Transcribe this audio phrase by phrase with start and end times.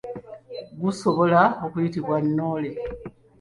[0.81, 2.71] Gusobola okuyitibwa nnoole.